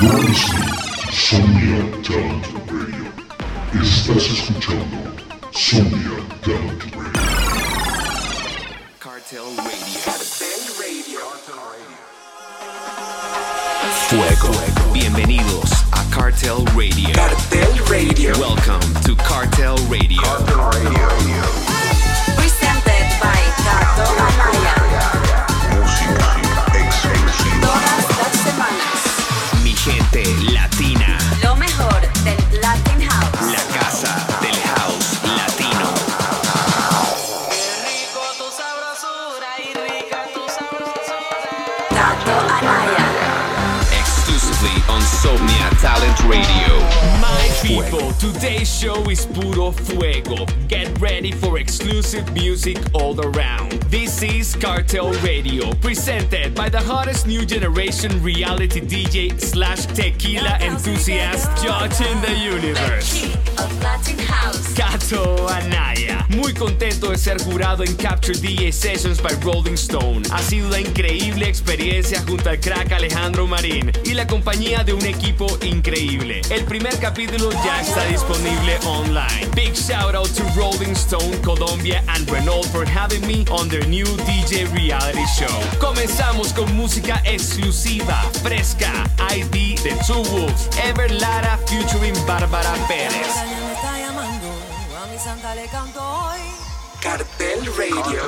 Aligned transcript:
You're 0.00 0.12
listening 0.12 0.62
to 0.62 1.12
Somnia 1.12 2.02
Talent 2.02 2.46
Radio. 2.72 3.12
Estás 3.74 4.24
escuchando 4.30 4.96
Somnia 5.52 6.16
Talent 6.40 6.82
Radio. 6.96 7.20
Cartel 8.98 9.44
Radio. 9.58 11.20
Fuego. 14.08 14.52
Bienvenidos 14.94 15.70
a 15.92 16.02
Cartel 16.08 16.64
Radio. 16.74 17.12
Cartel 17.12 17.70
Radio. 17.90 18.32
Welcome 18.38 18.80
to 19.04 19.14
Cartel 19.16 19.76
Radio. 19.90 20.22
Presented 22.36 23.04
by 23.20 23.36
Gato 23.66 24.08
Amaya. 24.16 24.76
Todas 25.68 26.49
Radio. 46.28 46.78
My 47.20 47.48
people, 47.62 48.12
today's 48.14 48.68
show 48.68 49.08
is 49.08 49.26
puro 49.26 49.70
fuego. 49.70 50.46
Get 50.68 50.98
ready 51.00 51.32
for 51.32 51.58
exclusive 51.58 52.32
music 52.32 52.78
all 52.94 53.20
around. 53.20 53.72
This 53.90 54.22
is 54.22 54.56
Cartel 54.56 55.12
Radio, 55.22 55.72
presented 55.74 56.54
by 56.54 56.68
the 56.68 56.80
hottest 56.80 57.26
new 57.26 57.44
generation 57.46 58.22
reality 58.22 58.80
DJ 58.80 59.40
slash 59.40 59.86
tequila 59.86 60.58
enthusiast 60.60 61.48
judge 61.62 62.00
in 62.00 62.20
the 62.22 62.34
universe. 62.38 63.20
King 63.20 63.32
of 63.58 63.82
Latin 63.82 64.18
House. 64.18 64.74
Kato 64.74 65.46
Anaya. 65.48 66.09
Muy 66.30 66.54
contento 66.54 67.10
de 67.10 67.18
ser 67.18 67.42
jurado 67.42 67.82
en 67.82 67.92
Capture 67.96 68.38
DJ 68.38 68.70
Sessions 68.70 69.20
by 69.20 69.34
Rolling 69.42 69.74
Stone. 69.74 70.22
Ha 70.30 70.38
sido 70.38 70.68
una 70.68 70.78
increíble 70.78 71.48
experiencia 71.48 72.22
junto 72.22 72.50
al 72.50 72.60
crack 72.60 72.92
Alejandro 72.92 73.48
Marín 73.48 73.90
y 74.04 74.14
la 74.14 74.28
compañía 74.28 74.84
de 74.84 74.92
un 74.92 75.04
equipo 75.04 75.48
increíble. 75.62 76.40
El 76.50 76.64
primer 76.66 76.96
capítulo 77.00 77.50
ya 77.64 77.80
está 77.80 78.04
disponible 78.06 78.78
online. 78.86 79.48
Big 79.56 79.74
shout 79.74 80.14
out 80.14 80.28
to 80.36 80.44
Rolling 80.54 80.94
Stone 80.94 81.36
Colombia 81.42 82.00
and 82.06 82.30
Renault 82.30 82.66
for 82.66 82.86
having 82.86 83.26
me 83.26 83.44
on 83.50 83.68
their 83.68 83.84
new 83.88 84.06
DJ 84.24 84.72
reality 84.72 85.26
show. 85.36 85.50
Comenzamos 85.80 86.52
con 86.52 86.72
música 86.76 87.20
exclusiva, 87.24 88.22
fresca, 88.44 88.92
ID 89.34 89.80
de 89.82 89.96
Two 90.06 90.22
Wolves, 90.30 90.68
Ever 90.84 91.10
Lara 91.10 91.58
featuring 91.66 92.14
Bárbara 92.24 92.72
Pérez. 92.86 93.59
Le 95.54 95.66
canto 95.68 96.00
hoy. 96.00 96.40
Cartel 97.00 97.60
Radio. 97.76 98.20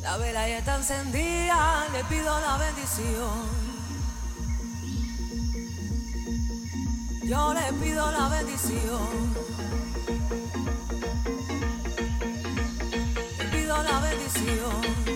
La 0.00 0.16
vela 0.16 0.48
ya 0.48 0.58
está 0.58 0.76
encendida, 0.76 1.86
le 1.92 2.04
pido 2.04 2.40
la 2.40 2.56
bendición. 2.56 3.72
Yo 7.24 7.54
le 7.54 7.72
pido 7.84 8.10
la 8.12 8.28
bendición. 8.28 9.34
Le 13.38 13.44
pido 13.46 13.82
la 13.82 14.00
bendición. 14.00 15.11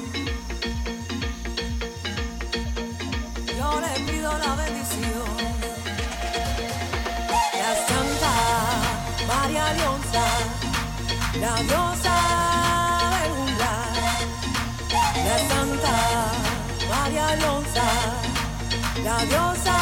La 19.06 19.19
diosa 19.33 19.77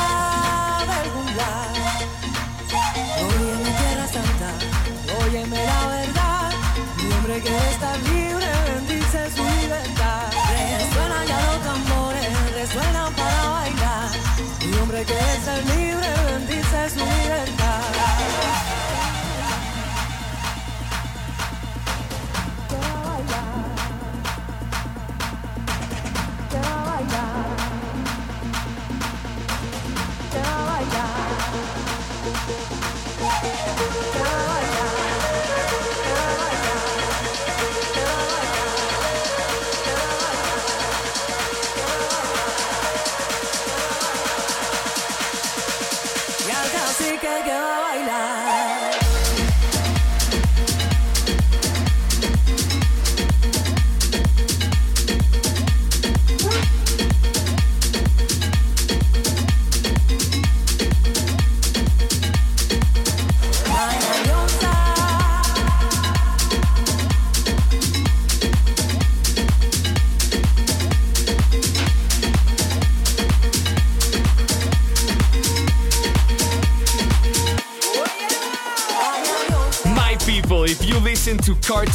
del 0.91 1.09
umbral. 1.21 1.73
Óyeme 3.29 3.71
tierra 3.81 4.07
santa, 4.17 4.51
óyeme 5.25 5.61
la 5.71 5.81
verdad. 5.97 6.51
Mi 7.03 7.11
hombre 7.15 7.41
quiere 7.41 7.71
estar 7.75 7.99
libre, 8.11 8.49
bendice 8.69 9.21
su 9.35 9.43
libertad. 9.61 10.25
Resuenan 10.79 11.27
ya 11.31 11.39
los 11.47 11.61
tambores, 11.71 12.27
resuenan 12.59 13.11
para 13.15 13.43
bailar. 13.57 14.09
Mi 14.69 14.77
hombre 14.81 15.01
quiere 15.05 15.35
ser 15.47 15.61
libre, 15.73 15.94
down. 30.35 30.64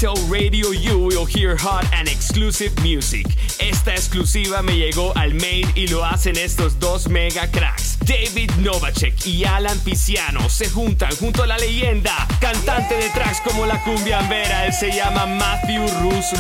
Radio, 0.02 0.72
you 0.72 0.98
will 0.98 1.26
hear 1.26 1.58
hot 1.58 1.86
and 1.92 2.08
exclusive 2.08 2.72
music. 2.82 3.28
Esta 3.60 3.92
exclusiva 3.92 4.62
me 4.62 4.78
llegó 4.78 5.12
al 5.18 5.34
mail 5.34 5.68
y 5.76 5.88
lo 5.88 6.06
hacen 6.06 6.38
estos 6.38 6.80
dos 6.80 7.10
mega 7.10 7.52
cracks. 7.52 7.98
David 8.00 8.50
Novacek 8.60 9.28
y 9.28 9.44
Alan 9.44 9.78
Pisciano 9.80 10.48
se 10.48 10.70
juntan 10.70 11.14
junto 11.18 11.44
a 11.44 11.48
la 11.48 11.58
leyenda, 11.58 12.16
cantante 12.40 12.96
de 12.96 13.10
tracks 13.10 13.42
como 13.42 13.66
la 13.66 13.84
cumbia 13.84 14.20
ambera, 14.20 14.68
él 14.68 14.74
se 14.74 14.90
llama 14.90 15.26
Matthew 15.26 15.86
Rus 16.02 16.32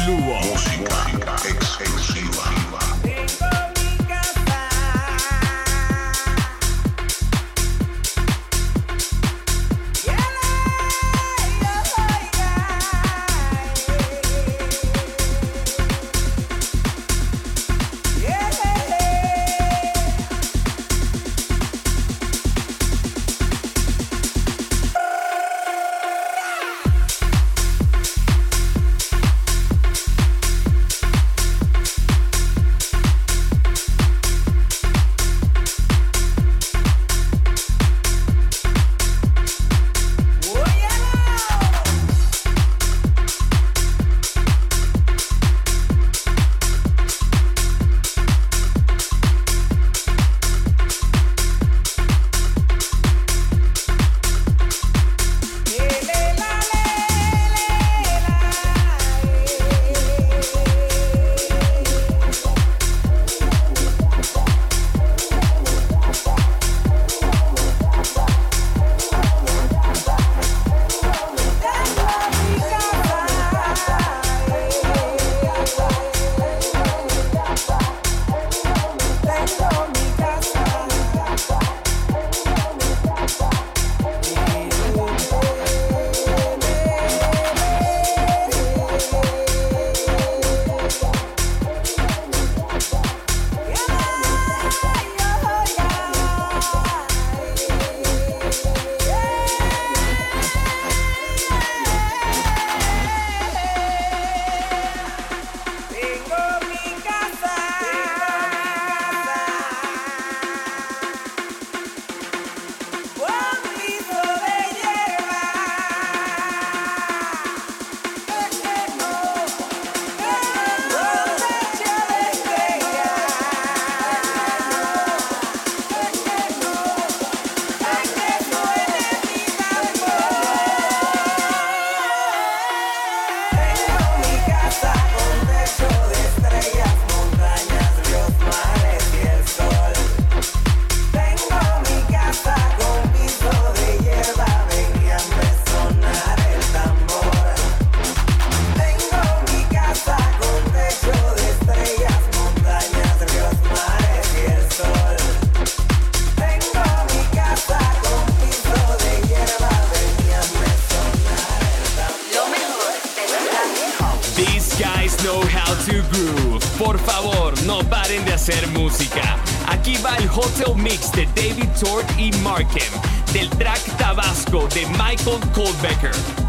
Por 166.78 166.98
favor, 167.00 167.54
no 167.64 167.80
paren 167.90 168.26
de 168.26 168.34
hacer 168.34 168.68
música. 168.70 169.38
Aquí 169.68 169.98
va 170.04 170.16
el 170.18 170.30
Hotel 170.30 170.76
Mix 170.76 171.12
de 171.12 171.26
David 171.36 171.70
Tort 171.80 172.10
y 172.18 172.32
Markham, 172.44 173.02
del 173.34 173.50
track 173.52 173.98
Tabasco 173.98 174.68
de 174.74 174.86
Michael 174.88 175.40
Kohlbecker. 175.54 176.48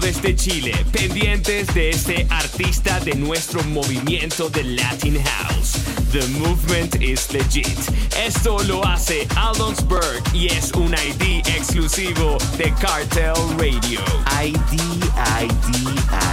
Desde 0.00 0.34
Chile, 0.34 0.72
pendientes 0.92 1.72
de 1.74 1.90
este 1.90 2.26
artista 2.30 2.98
de 3.00 3.14
nuestro 3.14 3.62
movimiento 3.64 4.48
de 4.48 4.64
Latin 4.64 5.22
House. 5.22 5.78
The 6.12 6.26
movement 6.38 7.00
is 7.00 7.32
legit. 7.32 7.78
Esto 8.16 8.62
lo 8.64 8.84
hace 8.84 9.26
Aldonsberg 9.36 10.22
y 10.32 10.46
es 10.48 10.72
un 10.72 10.92
ID 10.94 11.46
exclusivo 11.46 12.38
de 12.58 12.72
Cartel 12.80 13.34
Radio. 13.58 14.00
ID, 14.42 14.80
ID, 15.40 15.86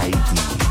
ID. 0.06 0.63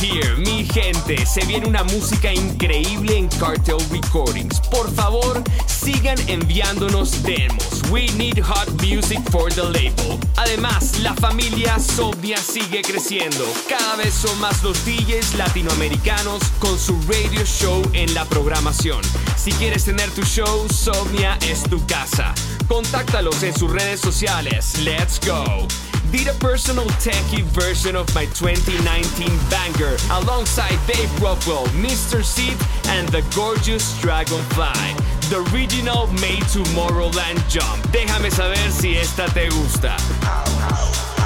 Here, 0.00 0.36
mi 0.36 0.64
gente. 0.64 1.26
Se 1.26 1.44
viene 1.44 1.66
una 1.66 1.82
música 1.84 2.32
increíble 2.32 3.16
en 3.16 3.28
Cartel 3.28 3.78
Recordings. 3.90 4.60
Por 4.70 4.92
favor, 4.94 5.42
sigan 5.66 6.18
enviándonos 6.28 7.22
demos. 7.22 7.82
We 7.90 8.08
need 8.16 8.38
hot 8.38 8.68
music 8.82 9.20
for 9.30 9.52
the 9.52 9.64
label. 9.64 10.18
Además, 10.36 10.98
la 11.00 11.14
familia 11.14 11.78
Sobnia 11.78 12.36
sigue 12.38 12.82
creciendo. 12.82 13.44
Cada 13.68 13.96
vez 13.96 14.14
son 14.14 14.38
más 14.40 14.62
los 14.62 14.84
DJs 14.84 15.34
latinoamericanos 15.34 16.42
con 16.58 16.78
su 16.78 17.00
radio 17.02 17.44
show 17.44 17.82
en 17.92 18.12
la 18.14 18.24
programación. 18.26 19.00
Si 19.36 19.52
quieres 19.52 19.84
tener 19.84 20.10
tu 20.10 20.22
show, 20.22 20.66
Sobnia 20.68 21.38
es 21.42 21.62
tu 21.64 21.84
casa. 21.86 22.34
Contáctalos 22.68 23.42
en 23.42 23.56
sus 23.56 23.70
redes 23.70 24.00
sociales. 24.00 24.78
Let's 24.80 25.20
go. 25.26 25.66
Be 26.10 26.24
the 26.24 26.34
personal 26.40 26.86
techie 27.04 27.42
version 27.52 27.94
of 27.94 28.12
my 28.14 28.24
2019 28.26 29.28
banger 29.50 29.96
alongside 30.10 30.78
Dave 30.86 31.12
Rockwell, 31.20 31.66
Mr. 31.76 32.24
Seed, 32.24 32.56
and 32.88 33.06
the 33.10 33.22
gorgeous 33.36 34.00
Dragonfly. 34.00 34.94
The 35.28 35.44
original 35.52 36.06
made 36.22 36.42
Tomorrowland 36.48 37.46
Jump. 37.50 37.84
Déjame 37.92 38.30
saber 38.30 38.56
si 38.70 38.96
esta 38.96 39.26
te 39.26 39.50
gusta. 39.50 41.17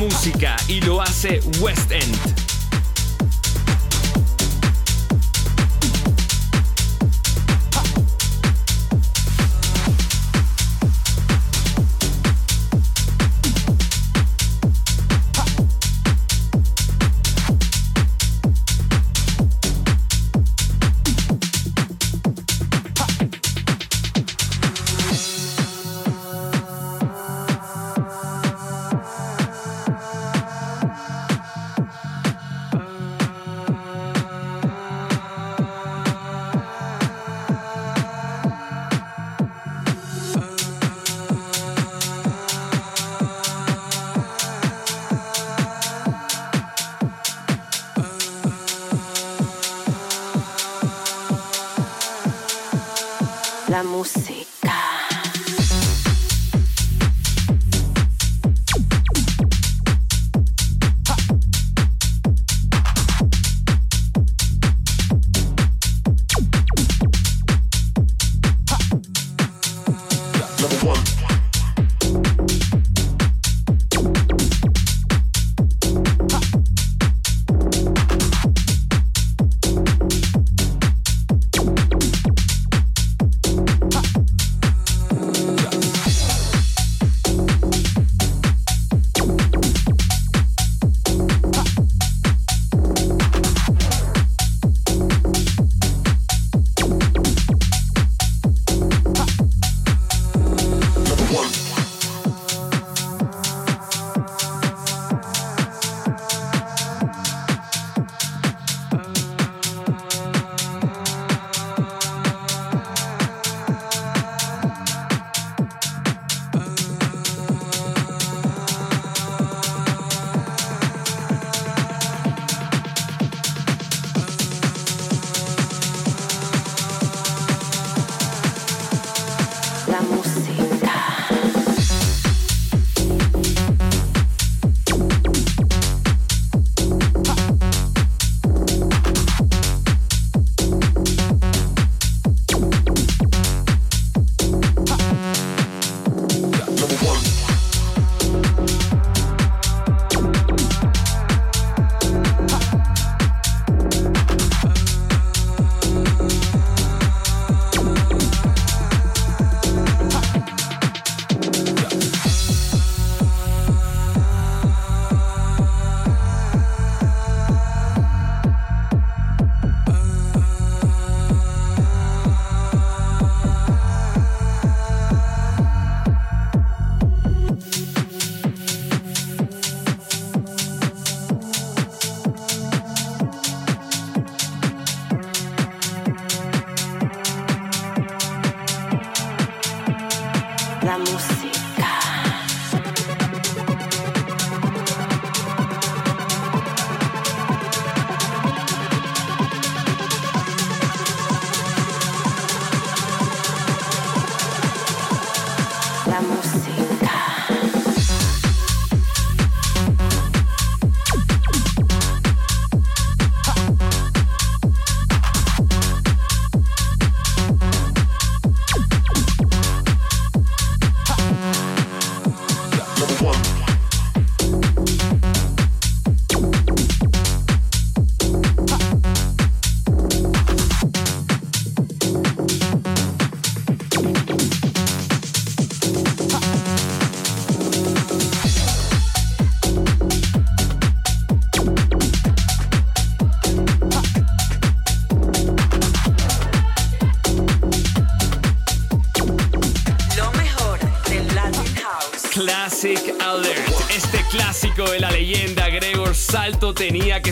Música 0.00 0.56
y 0.66 0.80
lo 0.80 1.02
hace 1.02 1.40
West 1.60 1.89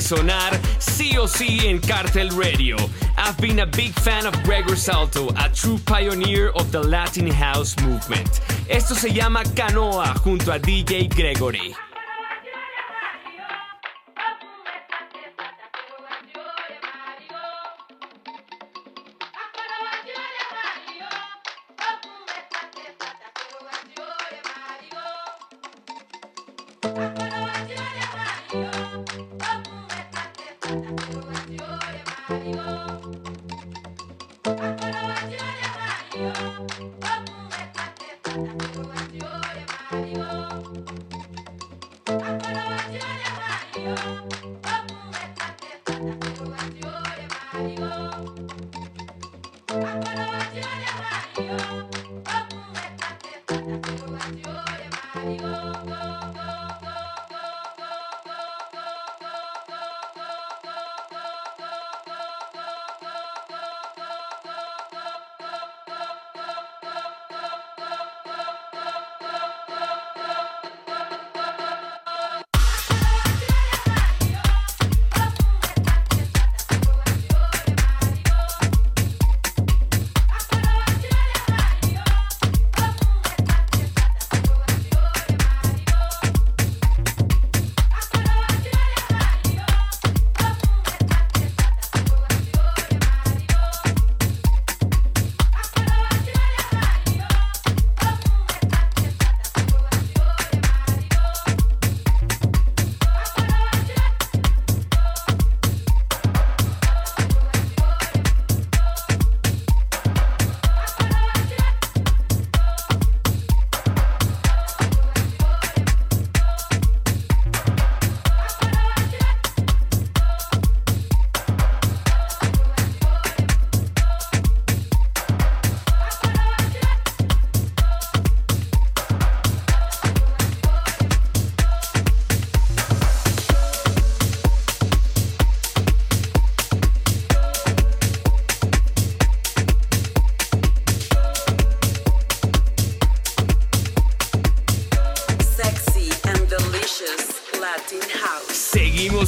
sonar 0.09 0.59
sí 0.79 1.19
o 1.19 1.29
sí 1.29 1.67
en 1.67 1.79
Cartel 1.79 2.31
Radio. 2.31 2.77
I've 3.19 3.37
been 3.37 3.59
a 3.59 3.67
big 3.67 3.93
fan 4.01 4.27
of 4.27 4.33
Gregor 4.43 4.75
Salto, 4.75 5.29
a 5.37 5.51
true 5.51 5.79
pioneer 5.85 6.49
of 6.55 6.73
the 6.73 6.81
Latin 6.81 7.27
House 7.27 7.77
movement. 7.83 8.41
Esto 8.71 8.95
se 8.95 9.11
llama 9.13 9.43
Canoa 9.55 10.15
junto 10.25 10.51
a 10.51 10.59
DJ 10.59 11.09
Gregory. 11.15 11.88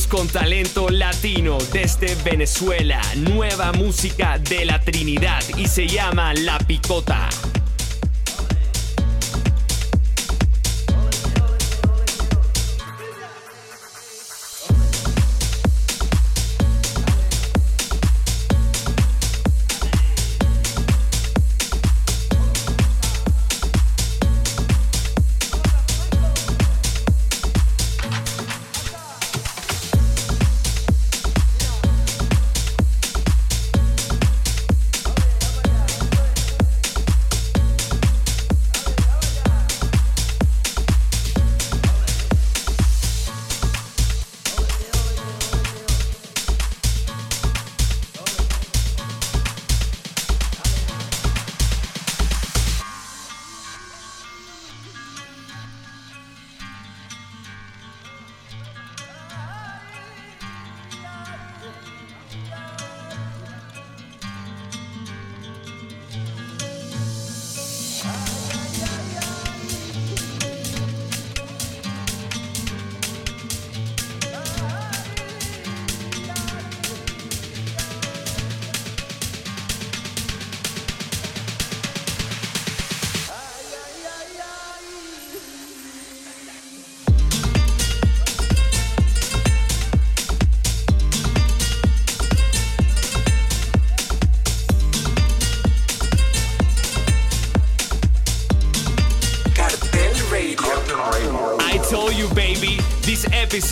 Con 0.09 0.28
talento 0.28 0.88
latino 0.88 1.59
desde 1.72 2.14
Venezuela, 2.22 3.00
nueva 3.16 3.72
música 3.72 4.38
de 4.38 4.64
la 4.64 4.80
Trinidad 4.80 5.42
y 5.56 5.66
se 5.66 5.87
llama 5.87 6.35
La 6.35 6.59
Picota. 6.59 7.28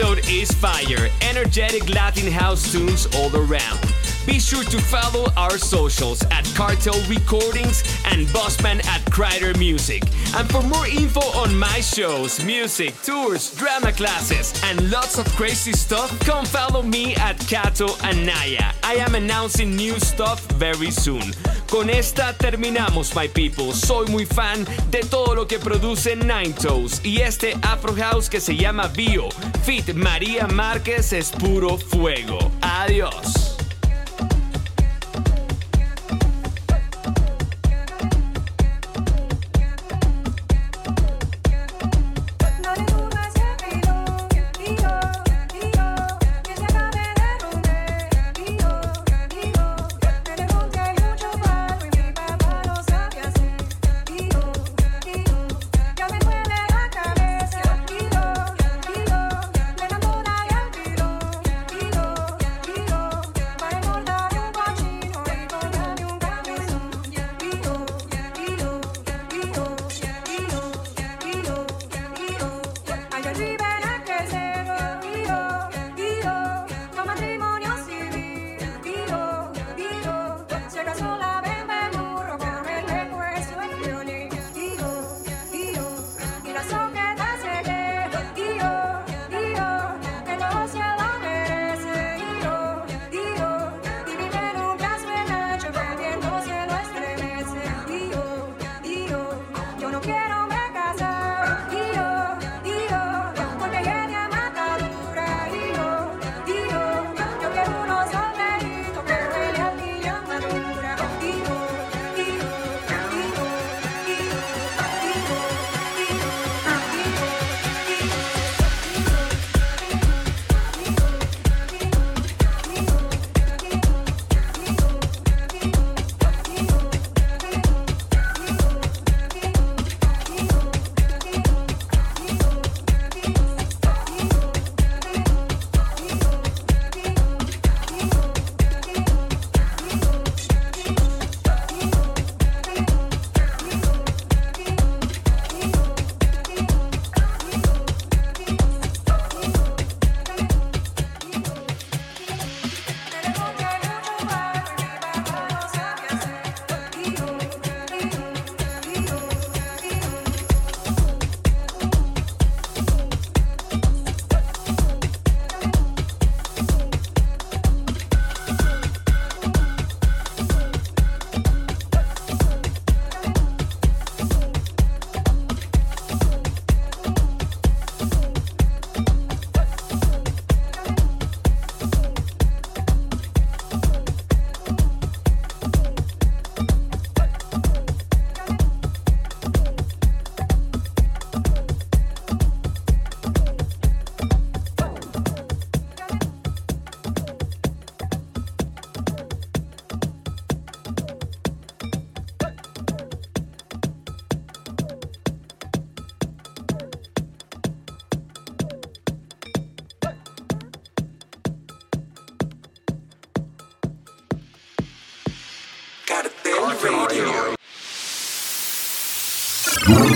episode 0.00 0.30
is 0.30 0.52
fire. 0.52 1.08
Energetic 1.22 1.92
Latin 1.92 2.30
house 2.30 2.70
tunes 2.70 3.06
all 3.16 3.34
around. 3.34 3.80
Be 4.26 4.38
sure 4.38 4.62
to 4.62 4.78
follow 4.78 5.26
our 5.37 5.58
socials 5.58 6.22
at 6.30 6.44
Cartel 6.54 7.00
Recordings 7.08 7.82
and 8.04 8.24
Bossman 8.28 8.84
at 8.87 9.00
Kreider 9.06 9.58
Music. 9.58 10.04
And 10.37 10.48
for 10.50 10.62
more 10.62 10.87
info 10.87 11.20
on 11.37 11.58
my 11.58 11.80
shows, 11.80 12.44
music, 12.44 12.94
tours, 13.02 13.52
drama 13.56 13.90
classes, 13.90 14.52
and 14.66 14.88
lots 14.88 15.18
of 15.18 15.26
crazy 15.34 15.72
stuff, 15.72 16.16
come 16.20 16.44
follow 16.44 16.82
me 16.82 17.16
at 17.16 17.37
Kato 17.48 17.88
Anaya. 18.04 18.72
I 18.84 18.94
am 18.96 19.16
announcing 19.16 19.74
new 19.74 19.98
stuff 19.98 20.46
very 20.52 20.92
soon. 20.92 21.32
Con 21.70 21.90
esta 21.90 22.33
terminamos, 22.33 23.14
my 23.14 23.28
people. 23.28 23.74
Soy 23.74 24.07
muy 24.07 24.24
fan 24.24 24.66
de 24.90 25.00
todo 25.00 25.35
lo 25.35 25.46
que 25.46 25.59
produce 25.59 26.16
Ninetos. 26.16 27.04
Y 27.04 27.20
este 27.20 27.57
Afro 27.62 27.94
House 27.94 28.31
que 28.31 28.40
se 28.40 28.57
llama 28.57 28.88
Bio. 28.88 29.28
Fit 29.64 29.92
María 29.92 30.46
Márquez 30.46 31.12
es 31.12 31.31
puro 31.31 31.76
fuego. 31.76 32.38
Adiós. 32.62 33.47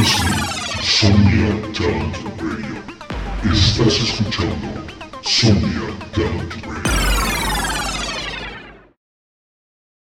Energia. 0.02 0.31